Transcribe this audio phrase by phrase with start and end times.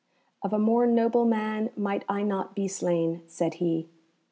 [0.41, 3.87] "Of a more noble man might I not be slain," said he.